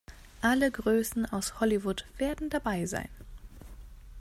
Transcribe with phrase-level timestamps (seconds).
[0.41, 3.07] Alle Größen aus Hollywood werden dabei sein.